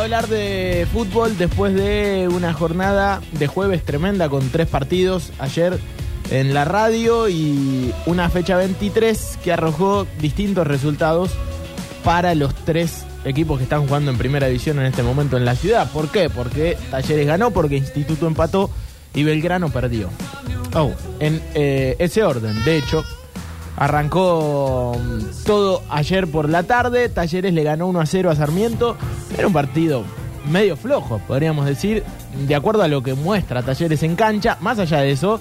[0.00, 5.78] Hablar de fútbol después de una jornada de jueves tremenda con tres partidos ayer
[6.30, 11.32] en la radio y una fecha 23 que arrojó distintos resultados
[12.02, 15.54] para los tres equipos que están jugando en primera división en este momento en la
[15.54, 15.90] ciudad.
[15.92, 16.30] ¿Por qué?
[16.30, 18.70] Porque Talleres ganó, porque Instituto empató
[19.14, 20.08] y Belgrano perdió.
[20.74, 22.64] Oh, en eh, ese orden.
[22.64, 23.04] De hecho,
[23.76, 27.08] Arrancó mm, todo ayer por la tarde.
[27.08, 28.96] Talleres le ganó 1 a 0 a Sarmiento.
[29.36, 30.04] Era un partido
[30.50, 32.02] medio flojo, podríamos decir,
[32.46, 34.56] de acuerdo a lo que muestra Talleres en cancha.
[34.60, 35.40] Más allá de eso,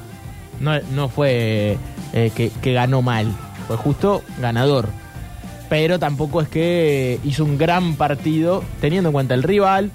[0.60, 1.78] no, fue
[2.14, 3.28] eh, que, ganó mal,
[3.68, 4.90] fue justo ganador.
[5.70, 9.92] Pero tampoco es que hizo un gran partido, teniendo en cuenta el rival.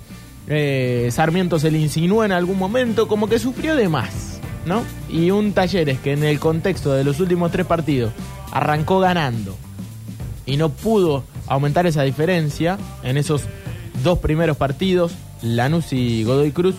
[0.47, 4.34] Eh, Sarmiento se le insinuó en algún momento, como que sufrió de más.
[4.67, 4.83] ¿No?
[5.09, 8.13] Y un Talleres que en el contexto de los últimos tres partidos
[8.53, 9.57] arrancó ganando
[10.47, 13.43] y no pudo aumentar esa diferencia en esos
[14.03, 16.75] dos primeros partidos, Lanús y Godoy Cruz,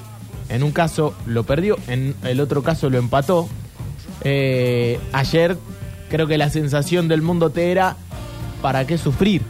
[0.49, 3.47] en un caso lo perdió, en el otro caso lo empató.
[4.23, 5.57] Eh, ayer
[6.09, 7.95] creo que la sensación del mundo te era,
[8.61, 9.41] ¿para qué sufrir?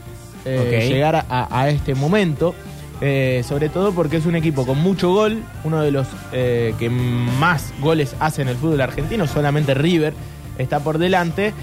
[0.46, 2.54] Eh, llegar a este momento.
[3.02, 6.90] Eh, sobre todo porque es un equipo con mucho gol, uno de los eh, que
[6.90, 10.14] más goles hace en el fútbol argentino, solamente River
[10.58, 11.54] está por delante,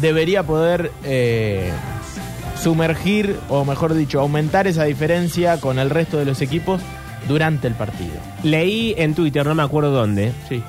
[0.00, 1.70] debería poder eh,
[2.60, 6.82] sumergir, o mejor dicho, aumentar esa diferencia con el resto de los equipos
[7.26, 8.12] durante el partido.
[8.42, 10.62] Leí en Twitter, no me acuerdo dónde, sí.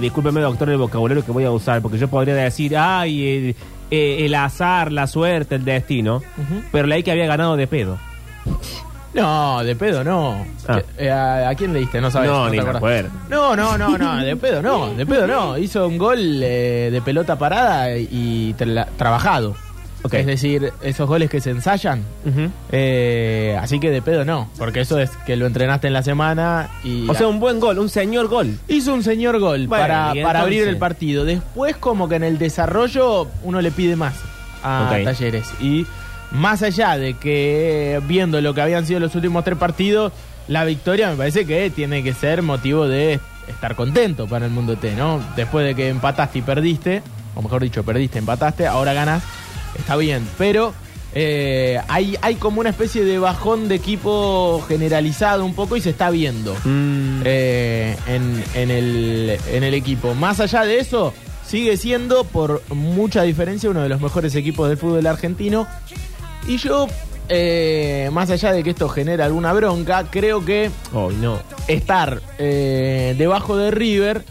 [0.00, 3.54] discúlpeme doctor el vocabulario que voy a usar, porque yo podría decir, ay,
[3.90, 6.22] el, azar, la suerte, el destino,
[6.70, 7.98] pero leí que había ganado de pedo.
[9.14, 10.44] No, de pedo no.
[10.66, 10.80] Ah.
[10.96, 12.00] Eh, ¿a, quién le diste?
[12.00, 12.30] No sabes.
[12.30, 13.10] No, ni me acuerdo.
[13.28, 15.58] No, no, no, no, de pedo no, de pedo no.
[15.58, 18.54] Hizo un gol eh, de pelota parada y
[18.96, 19.54] trabajado.
[20.10, 22.02] Es decir, esos goles que se ensayan.
[22.70, 26.68] Eh, así que de pedo no, porque eso es que lo entrenaste en la semana
[26.82, 27.08] y...
[27.08, 28.58] O sea, un buen gol, un señor gol.
[28.68, 31.24] Hizo un señor gol para, para abrir el partido.
[31.24, 34.14] Después como que en el desarrollo uno le pide más
[34.62, 35.48] a Talleres.
[35.60, 35.86] Y
[36.32, 40.12] más allá de que viendo lo que habían sido los últimos tres partidos,
[40.48, 44.76] la victoria me parece que tiene que ser motivo de estar contento para el mundo
[44.76, 45.20] T, ¿no?
[45.36, 47.02] Después de que empataste y perdiste,
[47.34, 49.22] o mejor dicho, perdiste, empataste, ahora ganas,
[49.78, 50.72] está bien, pero
[51.14, 55.90] eh, hay, hay como una especie de bajón de equipo generalizado un poco y se
[55.90, 57.22] está viendo mm.
[57.24, 60.14] eh, en, en, el, en el equipo.
[60.14, 61.12] Más allá de eso,
[61.46, 65.66] sigue siendo por mucha diferencia uno de los mejores equipos del fútbol argentino
[66.46, 66.88] y yo,
[67.28, 71.38] eh, más allá de que esto genera alguna bronca, creo que no.
[71.68, 74.24] estar eh, debajo de River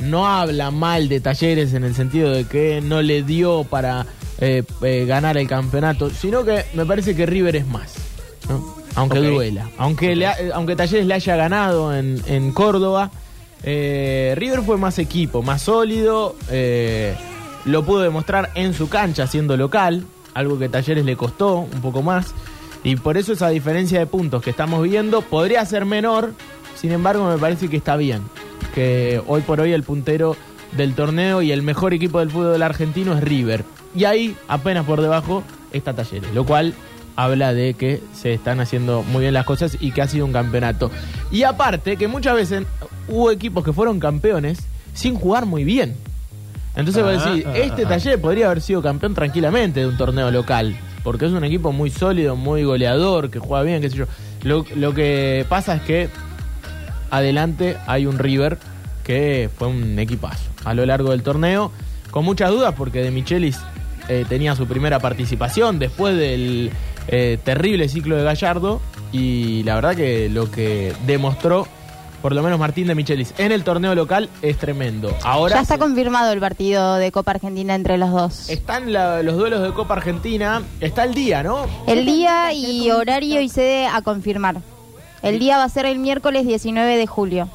[0.00, 4.06] no habla mal de Talleres en el sentido de que no le dio para
[4.38, 4.62] eh,
[5.08, 7.94] ganar el campeonato, sino que me parece que River es más.
[8.94, 9.70] Aunque duela.
[9.78, 13.10] Aunque, aunque Talleres le haya ganado en, en Córdoba,
[13.64, 16.36] River fue más equipo, más sólido.
[17.64, 20.04] lo pudo demostrar en su cancha siendo local
[20.36, 22.34] algo que Talleres le costó un poco más.
[22.84, 26.34] Y por eso esa diferencia de puntos que estamos viendo podría ser menor,
[26.76, 28.22] sin embargo me parece que está bien.
[28.74, 30.36] Que hoy por hoy el puntero
[30.76, 33.64] del torneo y el mejor equipo del fútbol argentino es River.
[33.94, 36.74] Y ahí, apenas por debajo, está Talleres, lo cual
[37.16, 40.32] habla de que se están haciendo muy bien las cosas y que ha sido un
[40.32, 40.90] campeonato.
[41.32, 42.64] Y aparte, que muchas veces
[43.08, 44.58] hubo equipos que fueron campeones
[44.92, 45.96] sin jugar muy bien.
[46.76, 50.30] Entonces vos decís, ah, este ah, taller podría haber sido campeón tranquilamente de un torneo
[50.30, 54.04] local, porque es un equipo muy sólido, muy goleador, que juega bien, qué sé yo.
[54.42, 56.08] Lo, que pasa es que
[57.10, 58.58] adelante hay un River
[59.02, 61.72] que fue un equipazo a lo largo del torneo,
[62.10, 63.58] con muchas dudas porque De Michelis
[64.08, 66.70] eh, tenía su primera participación después del
[67.08, 68.80] eh, terrible ciclo de Gallardo
[69.12, 71.66] y la verdad que lo que demostró
[72.22, 75.14] por lo menos Martín de Michelis, en el torneo local es tremendo.
[75.22, 78.48] Ahora ya está se- confirmado el partido de Copa Argentina entre los dos.
[78.50, 81.66] están la- los duelos de Copa Argentina, está el día, ¿no?
[81.86, 84.56] El día y horario y sede a confirmar.
[85.22, 87.48] El día va a ser el miércoles 19 de julio.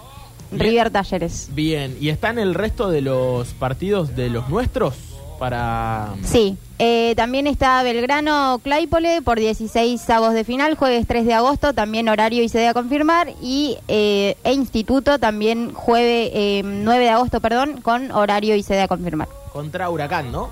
[0.51, 0.63] Bien.
[0.69, 1.47] River Talleres.
[1.53, 4.95] Bien, ¿y están el resto de los partidos de los nuestros
[5.41, 6.55] para Sí.
[6.77, 12.09] Eh, también está Belgrano Claypole por 16 avos de final, jueves 3 de agosto, también
[12.09, 13.29] horario y sede a confirmar.
[13.41, 18.83] Y eh, e Instituto también jueves eh, 9 de agosto, perdón, con horario y sede
[18.83, 19.29] a confirmar.
[19.51, 20.49] contra Huracán, ¿no?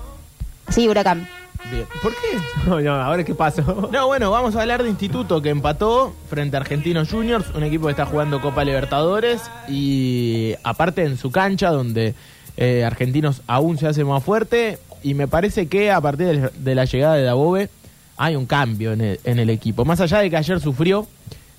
[0.70, 1.28] Sí, Huracán.
[1.70, 1.86] Bien.
[2.02, 2.38] ¿Por qué?
[2.66, 3.88] No, no, ahora qué pasó.
[3.92, 7.86] No, bueno, vamos a hablar de Instituto que empató frente a Argentinos Juniors, un equipo
[7.86, 12.14] que está jugando Copa Libertadores y aparte en su cancha donde
[12.56, 16.84] eh, Argentinos aún se hace más fuerte y me parece que a partir de, la
[16.84, 17.68] llegada de Dabove
[18.16, 19.84] hay un cambio en el, equipo.
[19.84, 21.06] Más allá de que ayer sufrió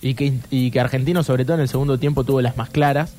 [0.02, 3.14] y que, y que Argentinos sobre todo en el segundo tiempo tuvo las más claras.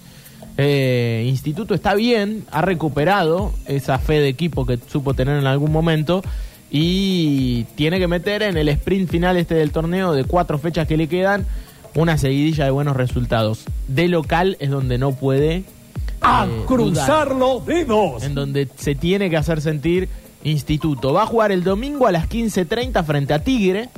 [0.58, 5.72] eh, Instituto está bien, ha recuperado esa fe de equipo que supo tener en algún
[5.72, 6.22] momento
[6.70, 10.96] y tiene que meter en el sprint final este del torneo de cuatro fechas que
[10.96, 11.44] le quedan
[11.94, 13.64] una seguidilla de buenos resultados.
[13.88, 15.64] De local es donde no puede
[16.22, 18.22] ¡A eh, cruzar dudar, los dedos!
[18.22, 20.08] en donde se tiene que hacer sentir
[20.44, 21.12] Instituto.
[21.12, 23.88] Va a jugar el domingo a las 15.30 frente a Tigre.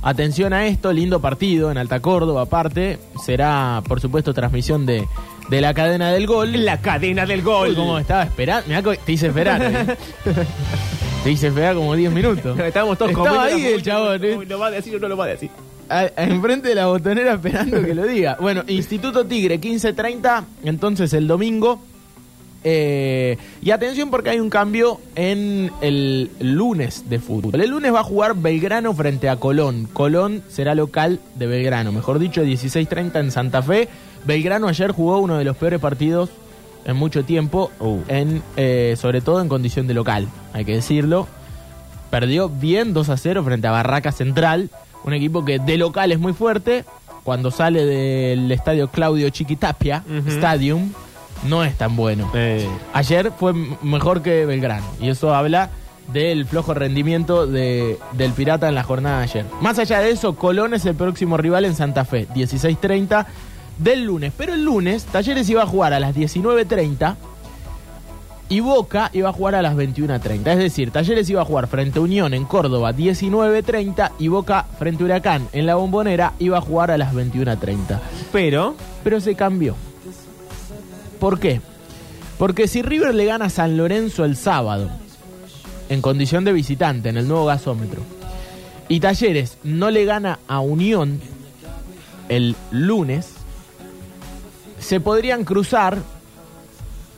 [0.00, 2.98] Atención a esto, lindo partido en Alta Córdoba aparte.
[3.24, 5.06] Será, por supuesto, transmisión de,
[5.48, 6.64] de la cadena del gol.
[6.64, 7.70] La cadena del gol.
[7.70, 8.68] Uy, cómo estaba esperando.
[8.68, 9.60] Mirá, te hice esperar.
[9.62, 9.96] ¿eh?
[11.24, 12.58] te hice esperar como 10 minutos.
[12.58, 14.24] Estábamos todos Estaba ahí el chabón.
[14.24, 14.38] ¿eh?
[14.46, 15.50] ¿Lo va a decir o no lo va a decir?
[15.88, 18.36] A- a- enfrente de la botonera esperando que lo diga.
[18.40, 21.80] Bueno, Instituto Tigre, 15.30, entonces el domingo.
[22.64, 27.60] Eh, y atención porque hay un cambio en el lunes de fútbol.
[27.60, 29.88] El lunes va a jugar Belgrano frente a Colón.
[29.92, 33.88] Colón será local de Belgrano, mejor dicho, 16.30 en Santa Fe.
[34.26, 36.30] Belgrano ayer jugó uno de los peores partidos
[36.84, 37.98] en mucho tiempo, Uh.
[38.08, 41.28] en, eh, sobre todo en condición de local, hay que decirlo.
[42.10, 44.68] Perdió bien 2 a 0 frente a Barraca Central,
[45.04, 46.84] un equipo que de local es muy fuerte.
[47.24, 50.02] Cuando sale del estadio Claudio Chiquitapia.
[50.28, 50.92] Stadium,
[51.46, 52.30] no es tan bueno.
[52.34, 53.52] Eh, Ayer fue
[53.82, 55.70] mejor que Belgrano, y eso habla
[56.12, 59.44] del flojo rendimiento de- del Pirata en la jornada de ayer.
[59.60, 63.26] Más allá de eso, Colón es el próximo rival en Santa Fe, 16.30
[63.76, 64.32] del lunes.
[64.34, 67.16] Pero el lunes, Talleres iba a jugar a las 19.30
[68.48, 70.52] y Boca iba a jugar a las 21.30.
[70.52, 75.02] Es decir, Talleres iba a jugar frente a Unión en Córdoba 19.30 y Boca frente
[75.02, 77.98] a Huracán en la Bombonera iba a jugar a las 21.30.
[78.32, 78.74] pero,
[79.04, 79.76] Pero se cambió.
[81.20, 81.60] ¿Por qué?
[82.38, 84.88] Porque si River le gana a San Lorenzo el sábado,
[85.88, 88.00] en condición de visitante, en el nuevo gasómetro,
[88.88, 91.20] y Talleres no le gana a Unión
[92.28, 93.32] el lunes,
[94.78, 95.98] se podrían cruzar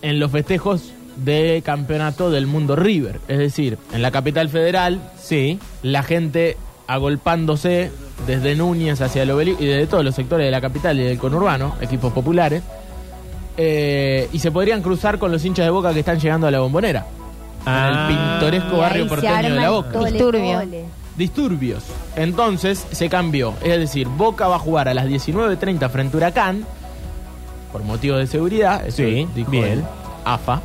[0.02, 0.92] en los festejos
[1.24, 3.20] de campeonato del mundo River.
[3.28, 5.58] Es decir, en la capital federal, sí.
[5.82, 6.56] la gente
[6.86, 7.90] agolpándose
[8.26, 11.18] desde Núñez hacia el obelisco y desde todos los sectores de la capital y del
[11.18, 12.62] conurbano, equipos populares,
[13.56, 16.60] eh, y se podrían cruzar con los hinchas de Boca que están llegando a la
[16.60, 17.06] bombonera.
[17.66, 17.88] Ah.
[17.88, 18.06] En el
[18.40, 19.92] pintoresco barrio porteño de la Boca.
[19.92, 20.58] tole, Disturbio.
[20.60, 20.84] tole.
[21.16, 21.84] Disturbios.
[22.16, 23.52] Entonces se cambió.
[23.62, 26.64] Es decir, Boca va a jugar a las 19.30 frente a Huracán,
[27.72, 29.64] por motivos de seguridad, eso Sí, dijo bien.
[29.64, 29.84] el
[30.24, 30.60] AFA.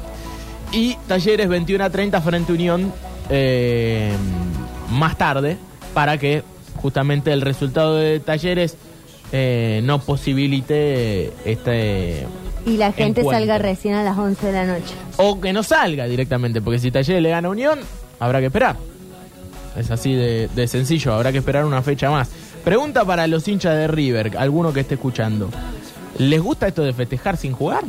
[0.76, 2.92] Y Talleres 21.30 frente a Unión
[3.30, 4.12] eh,
[4.92, 5.58] más tarde,
[5.94, 6.44] para que
[6.76, 8.76] justamente el resultado de Talleres
[9.32, 12.28] eh, no posibilite este...
[12.66, 13.40] Y la gente Encuentro.
[13.40, 14.94] salga recién a las 11 de la noche.
[15.16, 17.80] O que no salga directamente, porque si Talleres le gana a Unión,
[18.20, 18.76] habrá que esperar.
[19.78, 22.30] Es así de, de sencillo, habrá que esperar una fecha más.
[22.66, 25.50] Pregunta para los hinchas de River, alguno que esté escuchando.
[26.18, 27.84] ¿Les gusta esto de festejar sin jugar?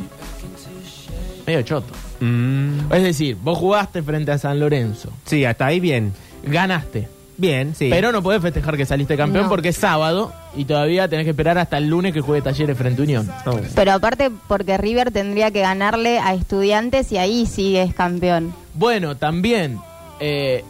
[1.45, 2.06] Medio choto.
[2.19, 6.13] Mm, Es decir, vos jugaste frente a San Lorenzo, sí, hasta ahí bien.
[6.43, 7.07] ganaste,
[7.37, 7.89] Bien, sí.
[7.91, 9.49] pero no podés festejar que saliste campeón No.
[9.49, 13.01] porque es sábado y todavía tenés que esperar hasta el lunes que juegue Talleres frente
[13.01, 13.29] a Unión.
[13.45, 13.59] No.
[13.75, 18.53] Pero aparte porque River tendría que ganarle a estudiantes y ahí sí es campeón.
[18.73, 19.77] Bueno, también
[20.19, 20.63] eh,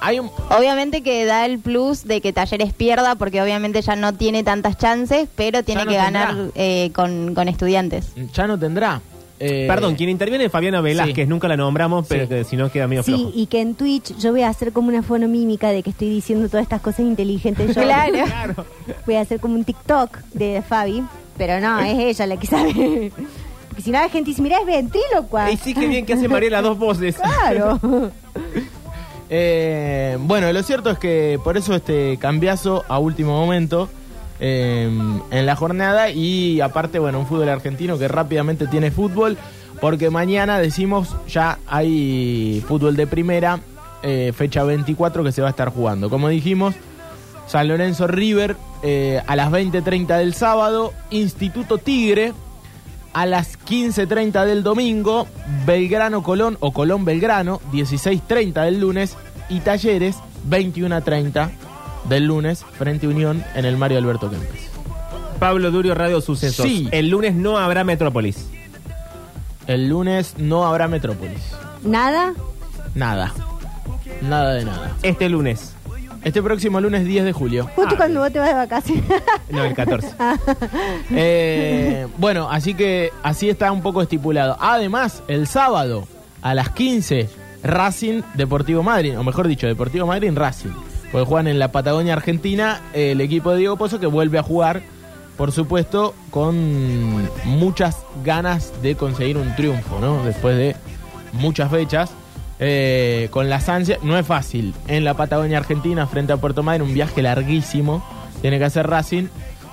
[0.00, 4.12] hay un, Obviamente que da el plus de que Talleres pierda porque obviamente ya no
[4.14, 6.26] tiene tantas chances, pero tiene no que tendrá.
[6.26, 8.12] ganar eh, con, con estudiantes.
[8.32, 9.00] ya no tendrá.
[9.40, 11.30] Eh, Perdón, quien interviene es Fabiana Velázquez, sí.
[11.30, 12.28] nunca la nombramos, pero Sí.
[12.28, 13.32] que si no queda medio Sí, flojo.
[13.34, 16.48] y que en Twitch yo voy a hacer como una fonomímica de que estoy diciendo
[16.48, 17.74] todas estas cosas inteligentes.
[17.74, 18.24] Yo Claro.
[19.06, 21.02] voy a hacer como un TikTok de Fabi,
[21.36, 23.12] pero no, es ella la que sabe.
[23.68, 25.50] Porque si no la gente dice, mira, es ventrílocua.
[25.52, 27.16] Y sí, que bien que hace María las dos voces.
[27.16, 27.78] Claro.
[29.30, 33.90] Eh, bueno, lo cierto es que por eso este cambiazo a último momento
[34.40, 34.88] eh,
[35.30, 39.36] en la jornada y aparte, bueno, un fútbol argentino que rápidamente tiene fútbol,
[39.80, 43.60] porque mañana decimos ya hay fútbol de primera,
[44.02, 46.08] eh, fecha 24 que se va a estar jugando.
[46.08, 46.74] Como dijimos,
[47.46, 52.32] San Lorenzo River eh, a las 20.30 del sábado, Instituto Tigre
[53.12, 55.26] a las 15.30 del domingo,
[55.66, 59.16] Belgrano Colón o Colón Belgrano, 16.30 del lunes
[59.48, 60.16] y Talleres,
[60.48, 61.50] 21.30
[62.08, 64.68] del lunes, frente a Unión en el Mario Alberto Kempes.
[65.38, 66.64] Pablo Durio, Radio Sucesos.
[66.66, 66.88] Sí.
[66.90, 68.48] El lunes no habrá Metrópolis.
[69.66, 71.40] El lunes no habrá Metrópolis.
[71.84, 72.32] ¿Nada?
[72.94, 73.32] Nada.
[74.22, 74.96] Nada de nada.
[75.02, 75.74] Este lunes.
[76.24, 77.70] Este próximo lunes 10 de julio.
[77.76, 79.04] Justo Ah, cuando vos te vas de vacaciones.
[79.50, 80.08] No, el 14.
[81.12, 84.56] Eh, bueno, así que así está un poco estipulado.
[84.60, 86.06] Además, el sábado
[86.42, 87.28] a las 15,
[87.62, 90.70] Racing Deportivo Madrid, o mejor dicho, Deportivo Madrid Racing.
[91.12, 94.42] Porque juegan en la Patagonia Argentina eh, el equipo de Diego Pozo que vuelve a
[94.42, 94.82] jugar,
[95.36, 100.22] por supuesto, con muchas ganas de conseguir un triunfo, ¿no?
[100.24, 100.76] Después de
[101.32, 102.10] muchas fechas.
[102.60, 104.74] eh, con las ansias, no es fácil.
[104.88, 108.04] En la Patagonia Argentina, frente a Puerto Madryn, un viaje larguísimo.
[108.42, 109.26] Tiene que hacer Racing.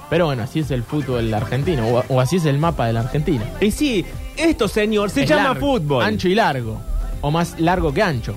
[0.10, 3.00] Pero bueno, así es el fútbol argentino, o, o así es el mapa de la
[3.00, 3.44] Argentina.
[3.60, 4.06] Y sí,
[4.38, 6.04] esto, señor, se Es llama largo, fútbol.
[6.06, 6.80] Ancho y largo,
[7.22, 8.36] o más largo que ancho.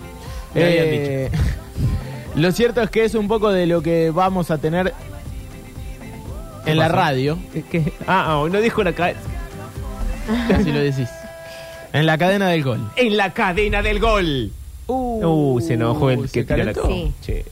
[0.54, 1.30] Eh,
[2.38, 4.92] lo cierto es que es un poco de lo que vamos a tener
[6.64, 7.92] ¿Qué en la radio, ¿Qué- qué?
[8.07, 9.14] Ah, ah, no dijo una ca-
[10.64, 11.09] si lo decís.
[11.92, 12.80] En la cadena del gol.
[12.97, 14.52] En la cadena del gol.
[14.87, 16.75] Uh, se enojó el que tira la.
[16.75, 17.12] Sí.
[17.23, 17.45] Che,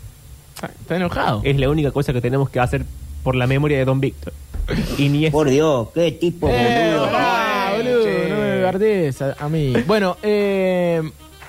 [0.81, 1.41] Está enojado.
[1.45, 2.85] Es la única cosa que tenemos que hacer
[3.23, 4.33] por la memoria de Don Víctor.
[4.99, 5.33] Y ni es.
[5.33, 7.11] Por Dios, qué tipo Eh, boludo.
[7.11, 8.29] Bueno, boludo, che.
[8.29, 9.73] no me guardes a, a mí.
[9.87, 11.03] Bueno, eh,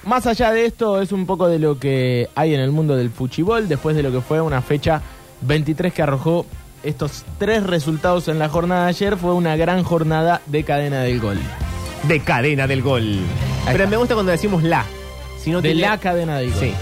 [0.04, 3.10] más allá de esto, es un poco de lo que hay en el mundo del
[3.10, 5.02] fuchibol, después de lo que fue una fecha
[5.42, 6.46] 23 que arrojó
[6.84, 11.20] estos tres resultados en la jornada de ayer, fue una gran jornada de cadena del
[11.20, 11.38] gol.
[12.08, 13.18] De cadena del gol.
[13.66, 14.86] Pero me gusta cuando decimos la.
[15.40, 16.60] Si no De tiene- la cadena del gol.
[16.60, 16.74] Sí.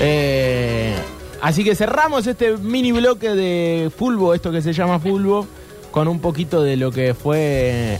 [0.00, 0.94] Eh,
[1.40, 5.46] así que cerramos este mini bloque de fulbo, esto que se llama fulbo,
[5.90, 7.98] con un poquito de lo que fue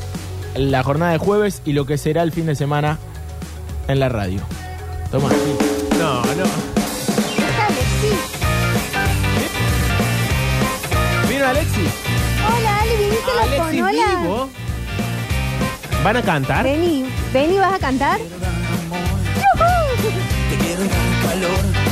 [0.56, 2.98] la jornada de jueves y lo que será el fin de semana
[3.88, 4.40] en la radio.
[5.10, 5.28] Toma.
[5.98, 6.44] No, no.
[8.00, 8.12] Sí.
[11.28, 11.90] ¿Vino Alexis?
[12.46, 14.20] Hola, Ale, viniste a la Alexis fonola.
[14.20, 14.50] Vivo.
[16.02, 16.64] ¿Van a cantar?
[16.64, 18.18] Vení, vení, ¿vas a cantar?
[18.20, 20.10] ¡Yujú!
[20.50, 21.83] Te quiero dar calor